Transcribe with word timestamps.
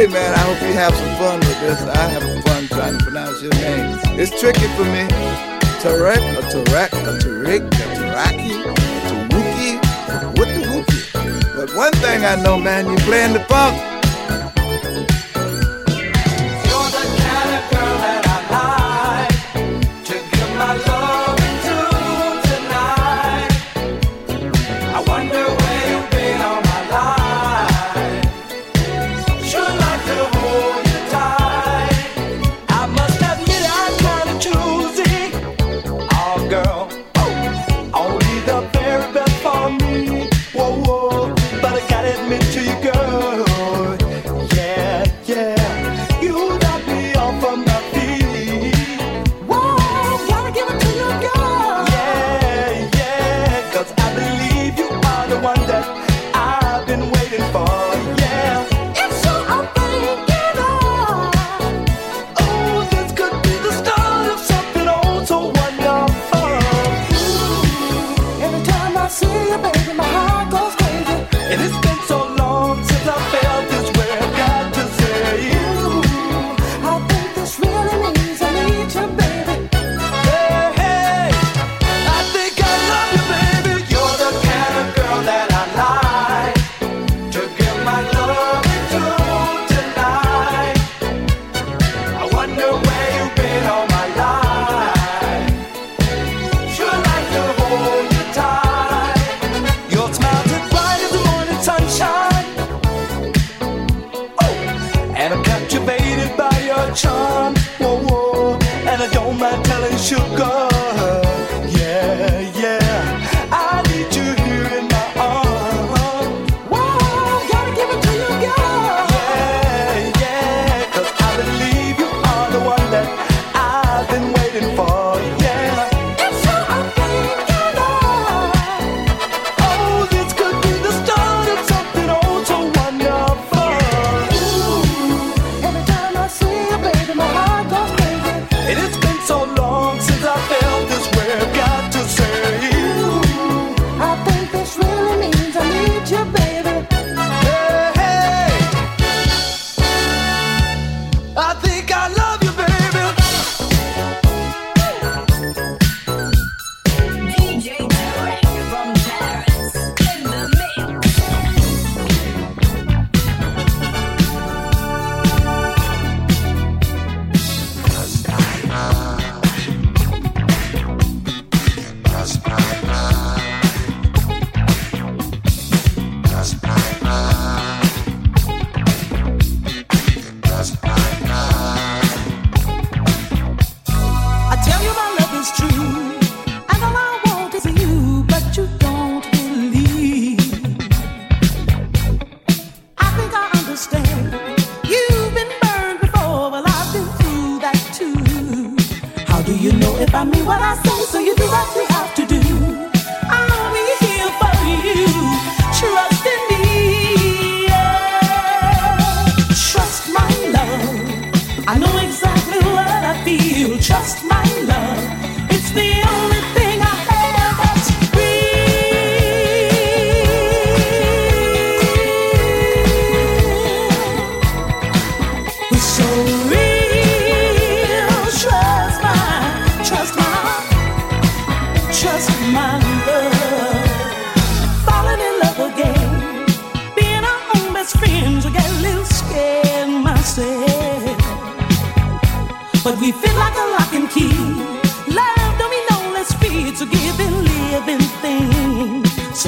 Hey 0.00 0.06
man, 0.06 0.32
I 0.32 0.38
hope 0.38 0.62
you 0.62 0.72
have 0.72 0.94
some 0.94 1.14
fun 1.16 1.40
with 1.40 1.60
this. 1.60 1.78
I 1.82 2.08
have 2.08 2.22
fun 2.42 2.68
trying 2.68 2.96
to 2.96 3.04
pronounce 3.04 3.42
your 3.42 3.52
name. 3.52 4.00
It's 4.18 4.30
tricky 4.40 4.66
for 4.68 4.84
me. 4.84 5.04
Tarek, 5.84 6.24
a 6.38 6.42
Tarek, 6.48 6.92
a 6.94 7.18
Tarek, 7.18 7.66
a 7.66 7.84
Taraki, 8.00 8.64
a 8.64 8.72
Taruki, 9.28 9.76
what 10.38 10.48
the 10.48 10.62
Wookie. 10.72 11.54
But 11.54 11.76
one 11.76 11.92
thing 11.92 12.24
I 12.24 12.36
know, 12.36 12.56
man, 12.56 12.86
you're 12.86 12.96
playing 13.00 13.34
the 13.34 13.40
funk. 13.40 13.89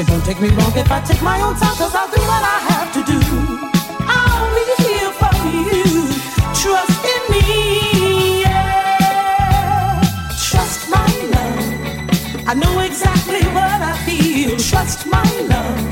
Thing. 0.05 0.15
Don't 0.15 0.25
take 0.25 0.41
me 0.41 0.49
wrong 0.51 0.73
if 0.77 0.91
I 0.91 1.01
take 1.01 1.23
my 1.23 1.41
own 1.41 1.55
time, 1.57 1.77
cause 1.77 1.95
I'll 1.95 2.09
do 2.09 2.21
what 2.23 2.43
I 2.43 2.59
have 2.71 2.93
to 2.95 3.03
do. 3.05 3.21
I'll 4.07 4.55
be 4.55 4.65
here 4.83 5.13
for 5.21 5.35
you. 5.49 6.09
Trust 6.55 7.05
in 7.15 7.23
me. 7.33 8.43
Yeah. 8.43 10.01
Trust 10.51 10.89
my 10.91 11.07
love. 11.35 12.49
I 12.49 12.55
know 12.55 12.81
exactly 12.81 13.43
what 13.57 13.81
I 13.83 13.97
feel. 14.07 14.57
Trust 14.59 15.07
my 15.07 15.23
love. 15.49 15.92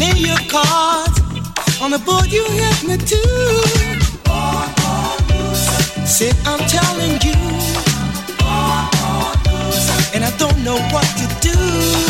Lay 0.00 0.16
your 0.16 0.38
cards 0.48 1.20
on 1.82 1.90
the 1.90 1.98
board 1.98 2.32
you 2.32 2.42
hit 2.44 2.88
me 2.88 2.96
to. 2.96 3.20
Board, 4.24 4.70
board, 4.80 5.56
Sit, 6.06 6.34
I'm 6.46 6.60
telling 6.60 7.20
you. 7.20 7.36
Board, 8.40 9.36
and 10.14 10.24
I 10.24 10.32
don't 10.38 10.64
know 10.64 10.78
what 10.90 11.04
to 11.20 11.26
do. 11.42 12.09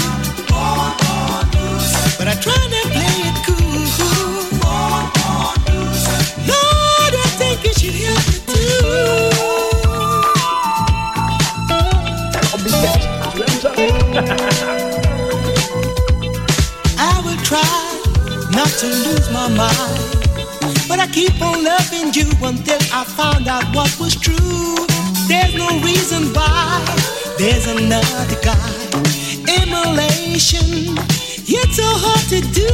to 18.80 18.86
lose 18.86 19.30
my 19.30 19.46
mind. 19.48 20.00
But 20.88 21.00
I 21.00 21.06
keep 21.12 21.36
on 21.42 21.62
loving 21.62 22.14
you 22.14 22.24
until 22.42 22.80
I 22.90 23.04
found 23.04 23.46
out 23.46 23.64
what 23.76 23.92
was 24.00 24.16
true. 24.16 24.74
There's 25.28 25.54
no 25.54 25.68
reason 25.84 26.32
why 26.32 26.80
there's 27.36 27.66
another 27.66 28.40
guy. 28.40 28.72
Immolation, 29.60 30.96
it's 31.44 31.76
so 31.76 31.84
hard 31.84 32.24
to 32.32 32.40
do. 32.56 32.72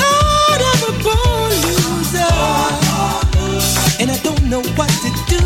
Lord, 0.00 0.60
I'm 0.70 0.82
a 0.88 0.94
born 1.04 1.52
loser, 1.64 2.32
and 4.00 4.10
I 4.10 4.18
don't 4.24 4.44
know 4.48 4.62
what 4.78 4.92
to 5.04 5.10
do. 5.28 5.44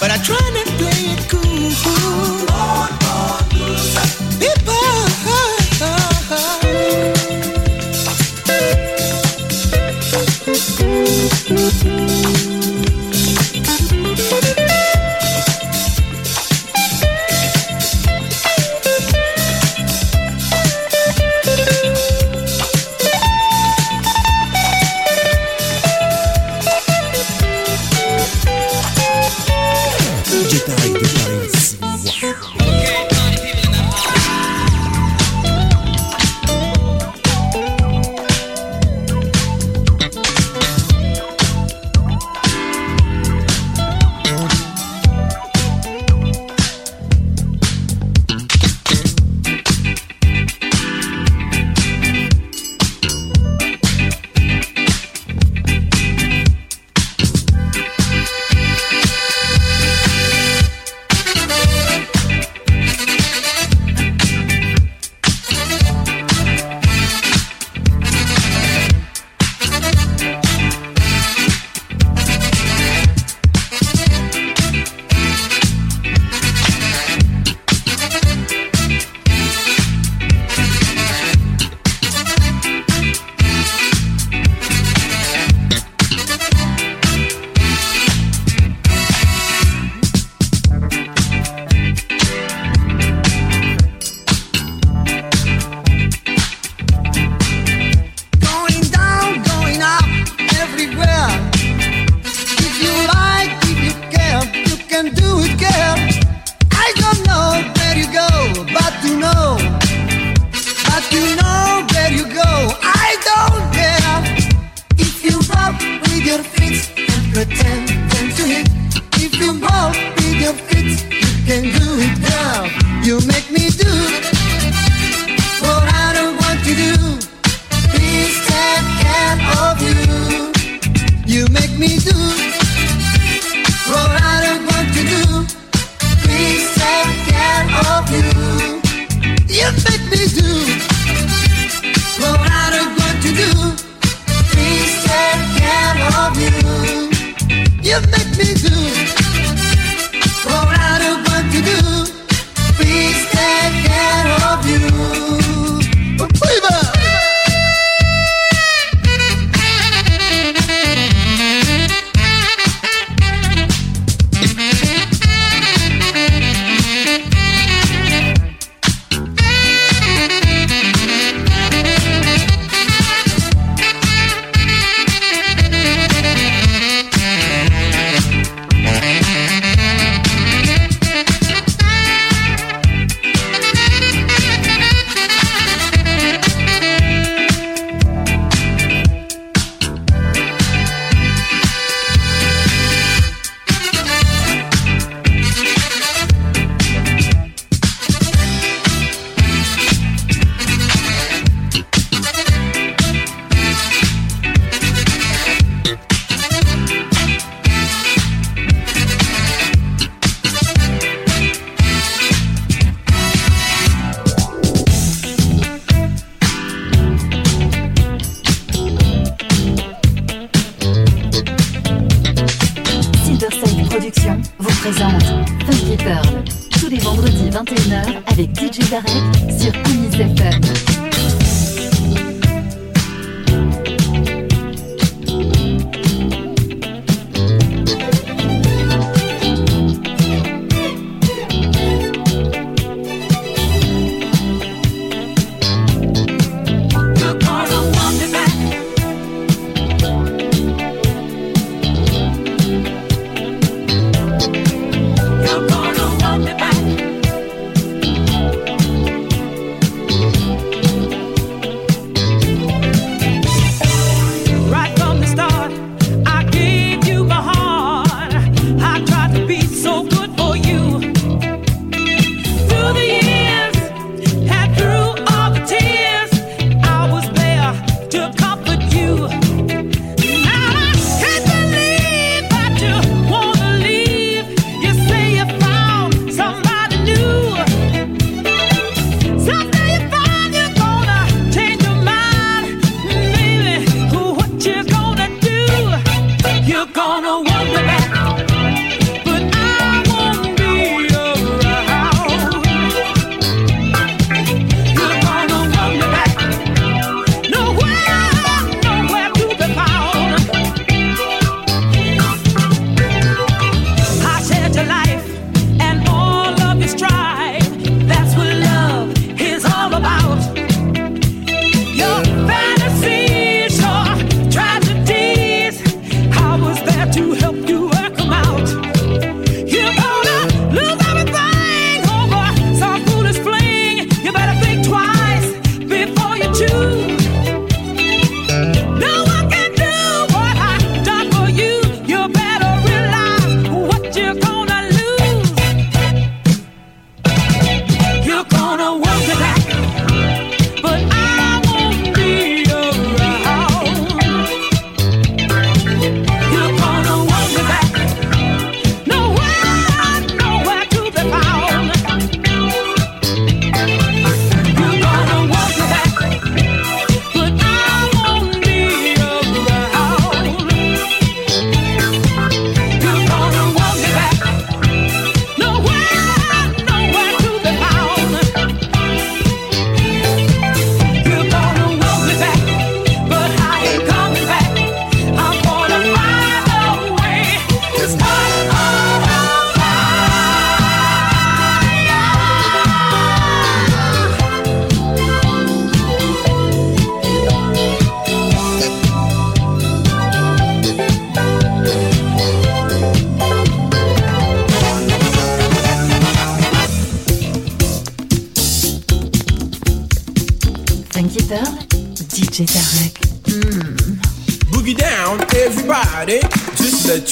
But 0.00 0.10
I 0.10 0.18
try 0.22 0.36
to 0.36 0.64
play 0.76 1.00
it 1.16 1.30
cool. 1.30 1.48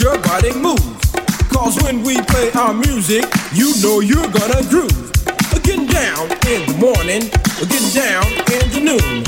your 0.01 0.19
body 0.19 0.53
move. 0.53 0.83
Cause 1.49 1.81
when 1.83 2.03
we 2.03 2.21
play 2.23 2.51
our 2.53 2.75
music, 2.75 3.25
you 3.53 3.73
know 3.83 4.01
you're 4.01 4.29
gonna 4.29 4.63
groove. 4.69 4.93
Getting 5.63 5.87
down 5.87 6.31
in 6.47 6.63
the 6.69 6.77
morning, 6.79 7.23
getting 7.71 7.91
down 7.95 8.27
in 8.53 8.65
the 8.75 8.81
noon. 8.83 9.25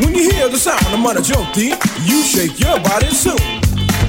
When 0.00 0.14
you 0.14 0.30
hear 0.30 0.48
the 0.48 0.58
sound 0.58 0.80
of 0.88 1.00
my 1.00 1.14
Manajoti, 1.14 1.74
you 2.06 2.22
shake 2.22 2.58
your 2.60 2.78
body 2.80 3.08
soon. 3.10 3.40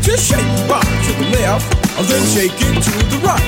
Just 0.01 0.29
shake 0.29 0.43
your 0.43 0.67
body 0.67 0.87
to 0.87 1.11
the 1.19 1.27
left, 1.39 1.65
and 1.97 2.05
then 2.07 2.23
shake 2.31 2.55
it 2.55 2.75
to 2.83 2.91
the 3.09 3.19
right. 3.25 3.43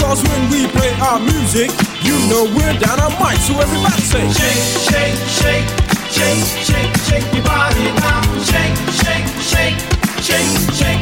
Cause 0.00 0.22
when 0.22 0.50
we 0.50 0.66
play 0.68 0.92
our 1.00 1.18
music, 1.18 1.70
you 2.02 2.14
know 2.30 2.44
we're 2.56 2.78
down 2.78 3.00
our 3.00 3.10
mic, 3.18 3.38
so 3.42 3.58
everybody 3.58 4.02
say, 4.02 4.24
shake, 4.32 4.64
shake, 4.86 5.18
shake, 5.28 5.68
shake, 6.14 6.44
shake, 6.62 6.92
shake 7.08 7.34
your 7.34 7.44
body 7.44 7.84
now. 8.00 8.22
Shake, 8.44 8.76
shake, 9.02 9.26
shake, 9.42 9.78
shake, 10.22 10.74
shake 10.74 10.97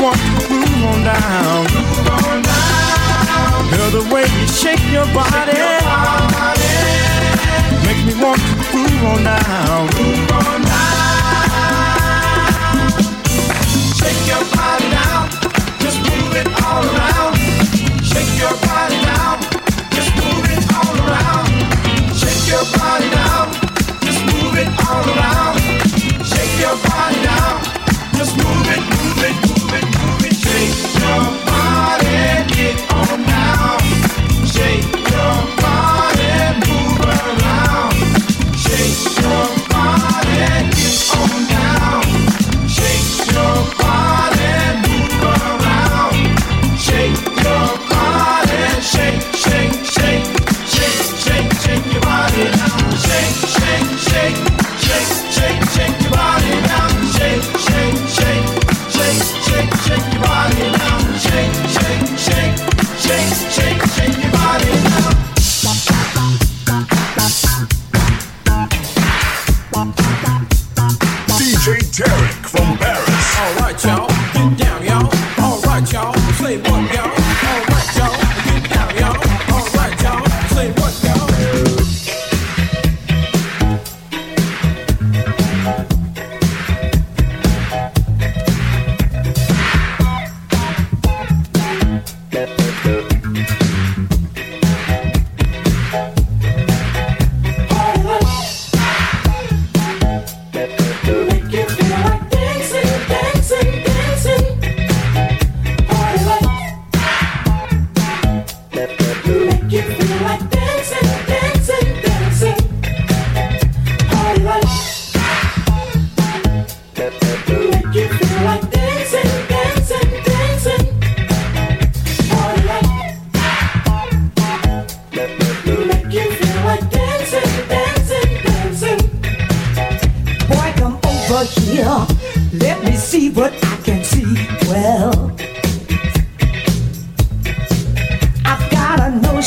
want 0.00 0.39
move 0.80 0.90
on 0.92 1.04
down. 1.04 1.62
Move 1.64 2.08
on 2.08 2.42
down. 2.42 3.70
Girl, 3.70 3.90
the 3.90 4.14
way 4.14 4.22
you 4.22 4.46
shake 4.48 4.82
your 4.90 5.06
body, 5.12 5.52
shake 5.52 5.56
your 5.56 6.28
body. 6.32 6.68
make 7.86 8.02
me 8.06 8.14
want 8.22 8.40
to 8.40 8.54
move 8.76 9.04
on 9.04 9.24
down. 9.24 9.86
Move 9.96 10.30
on 10.32 10.62
down. 10.62 10.88
Shake 13.98 14.26
your 14.26 14.44
body 14.56 14.88
now, 14.88 15.28
just 15.80 15.98
move 16.00 16.34
it 16.36 16.48
all 16.64 16.84
around. 16.84 17.36
Shake 18.02 18.32
your 18.38 18.54
body 18.66 18.98
now, 19.02 19.38
just 19.90 20.10
move 20.16 20.46
it 20.54 20.64
all 20.74 20.96
around. 21.06 21.48
Shake 22.16 22.48
your 22.48 22.64
body 22.78 23.08
now. 23.10 23.49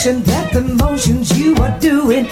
that 0.04 0.52
the 0.52 0.60
motions 0.60 1.32
you 1.40 1.56
are 1.64 1.80
doing 1.80 2.28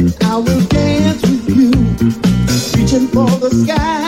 I 0.00 0.36
will 0.36 0.60
dance 0.66 1.22
with 1.22 1.48
you, 1.48 1.70
reaching 2.76 3.08
for 3.08 3.28
the 3.40 3.50
sky. 3.50 4.07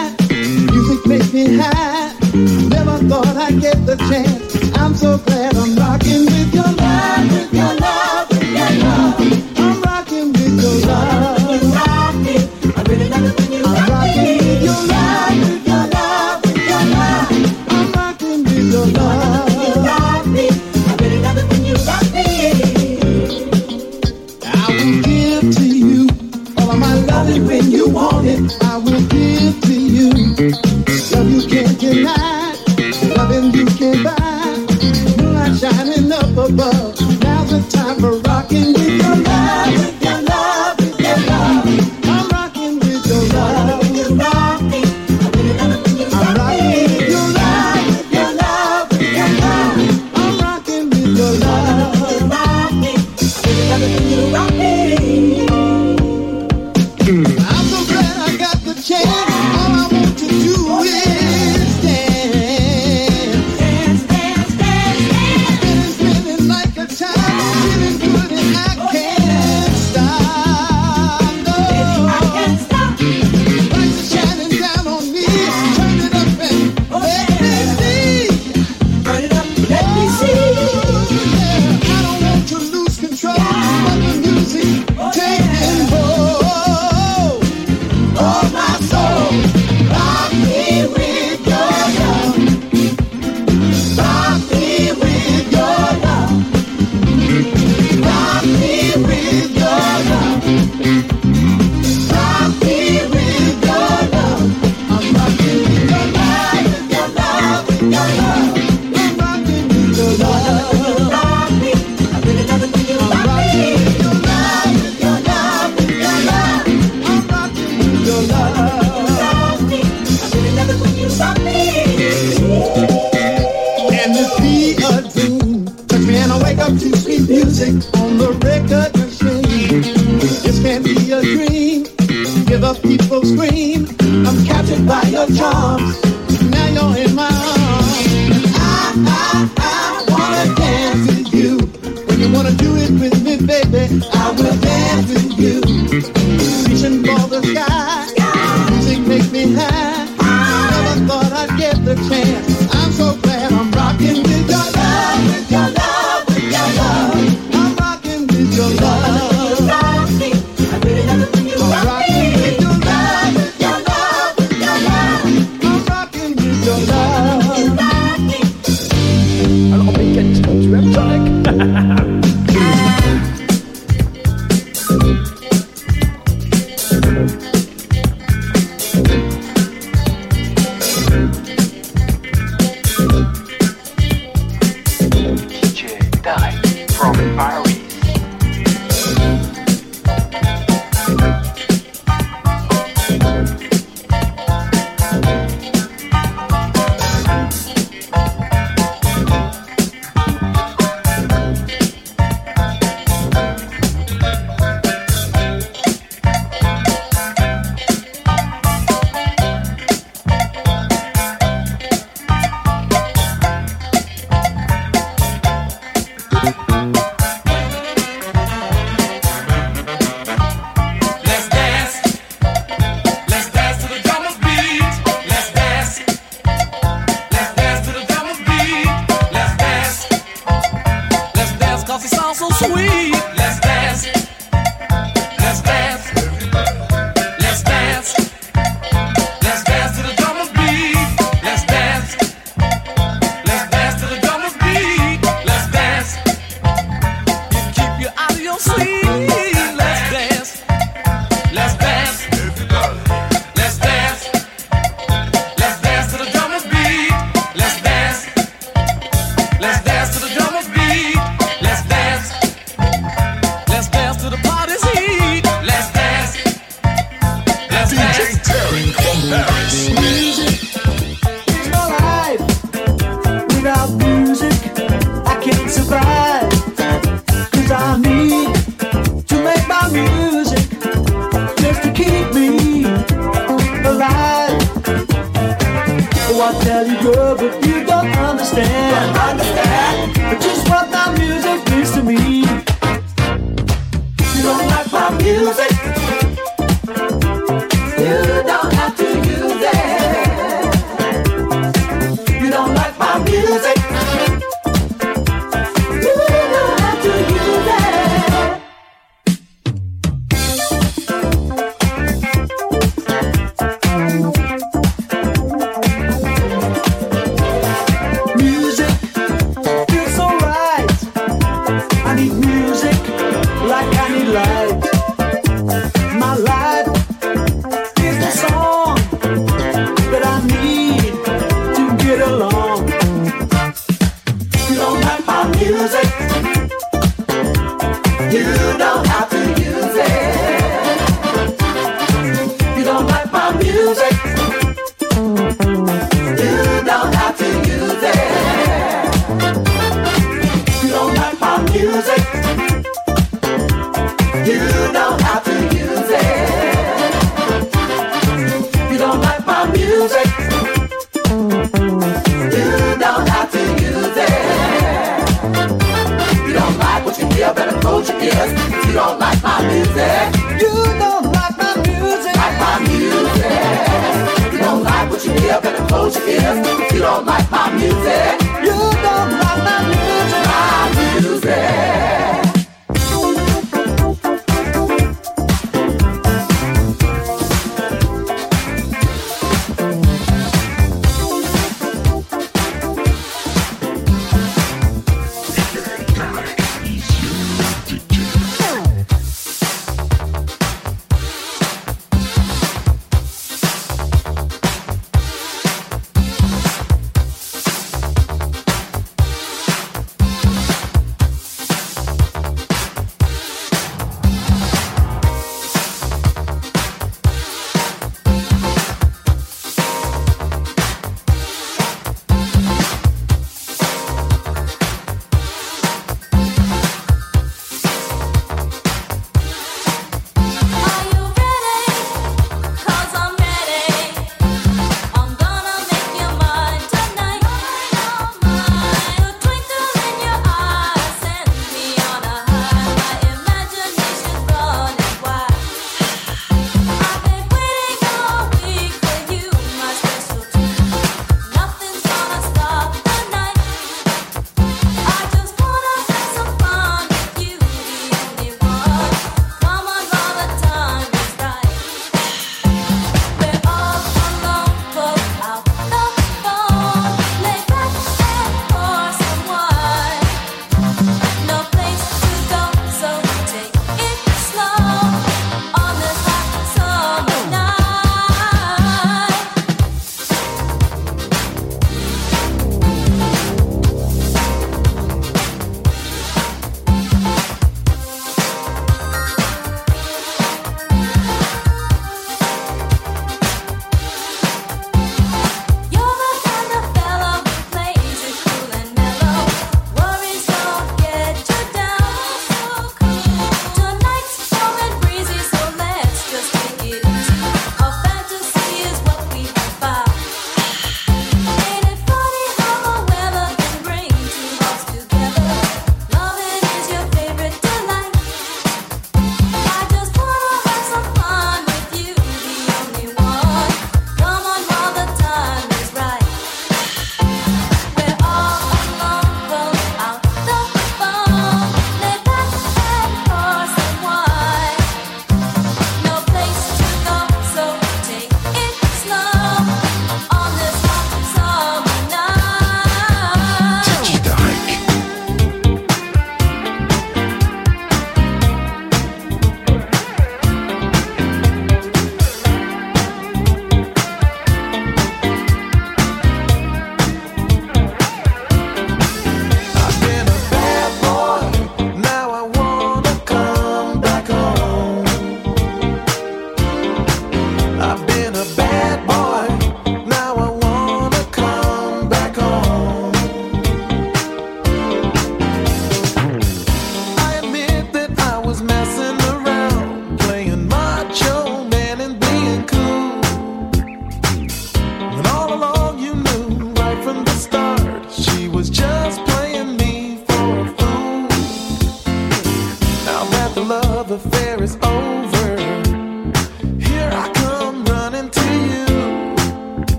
people 132.98 133.22
scream. 133.24 133.69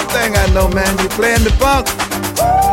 One 0.00 0.08
thing 0.14 0.36
I 0.36 0.46
know, 0.52 0.68
man, 0.68 0.98
you 0.98 1.08
playing 1.10 1.44
the 1.44 1.50
funk. 1.58 2.69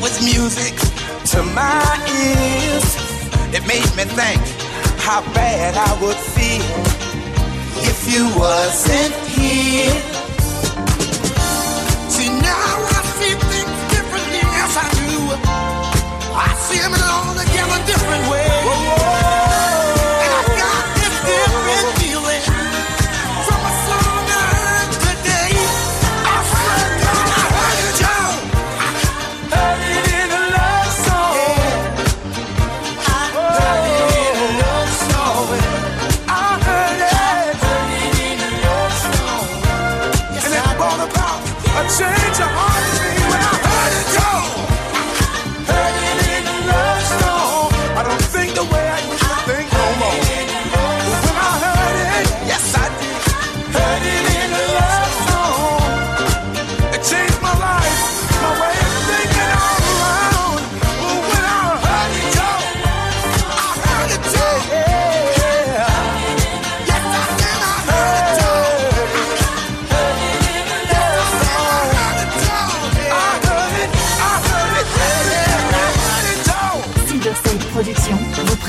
was 0.00 0.24
music 0.24 0.74
to 1.26 1.42
my 1.52 1.84
ears. 2.24 2.88
It 3.52 3.66
made 3.66 3.90
me 3.96 4.04
think 4.04 4.40
how 4.98 5.20
bad 5.34 5.76
I 5.76 5.92
would 6.00 6.16
feel 6.16 6.64
if 7.84 8.08
you 8.08 8.24
wasn't 8.38 9.14
here. 9.28 10.00
See, 12.08 12.28
now 12.28 12.74
I 12.96 13.00
see 13.18 13.34
things 13.52 13.80
differently, 13.92 14.40
yes, 14.56 14.72
I 14.76 14.88
do. 15.04 15.18
I 16.32 16.48
see 16.66 16.80
them 16.80 16.94
all 16.96 17.34
together 17.34 17.78
different 17.86 18.24
ways. 18.30 18.64
Whoa, 18.64 19.04
whoa. 19.04 19.19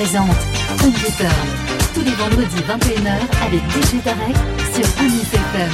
présente 0.01 0.35
On 0.71 0.91
tous 1.93 2.01
les 2.03 2.15
vendredis 2.15 2.63
21h 2.67 3.19
avec 3.45 3.61
DJ 3.69 4.01
Tarek 4.03 4.35
sur 4.73 4.85
Amis 4.99 5.21
FM. 5.31 5.69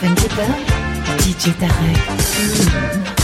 Funky 0.00 0.28
Pearl, 0.34 0.54
DJ 1.20 1.56
Tarek. 1.60 3.19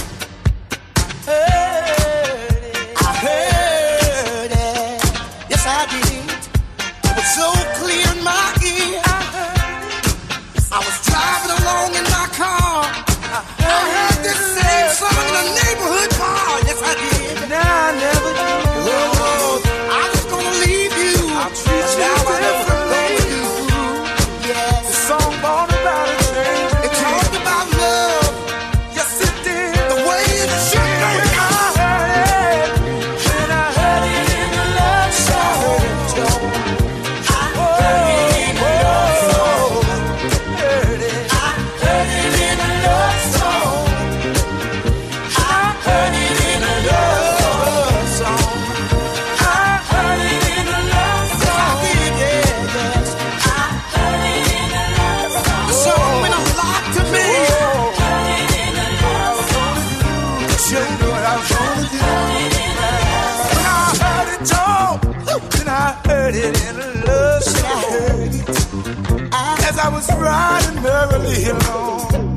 leave 71.19 71.47
him 71.51 71.57
alone. 71.57 72.37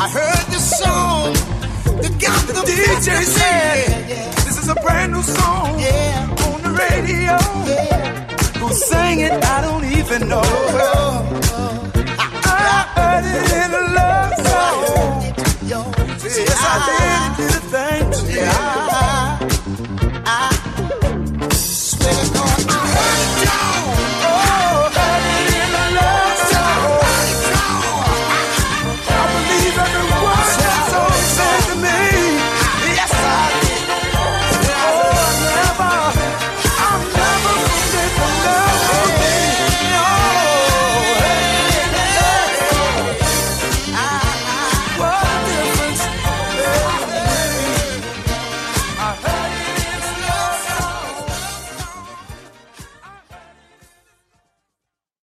I 0.00 0.08
heard 0.08 0.44
this 0.52 0.78
song 0.78 1.32
that 2.02 2.14
got 2.20 2.46
the 2.46 2.54
DJ 2.68 3.08
said, 3.22 4.08
This 4.44 4.58
is 4.62 4.68
a 4.68 4.74
brand 4.74 5.12
new 5.12 5.22
song 5.22 5.78
yeah. 5.78 6.46
on 6.46 6.62
the 6.62 6.70
radio. 6.70 7.36
Yeah. 7.66 8.58
Who 8.60 8.72
sang 8.72 9.20
it? 9.20 9.32
I 9.32 9.60
don't 9.62 9.84
even 9.84 10.28
know. 10.28 10.42
I 12.44 12.78
heard 12.96 13.24
it 13.36 13.48
in 13.62 13.70
a 13.80 13.84
love 13.98 14.34
song. 14.46 15.08
Yes, 16.24 16.60
I 16.60 16.76
did. 16.88 17.18
It 17.26 17.50
did 17.50 17.54
a 17.56 17.64
thing 17.72 18.10
to. 18.12 18.77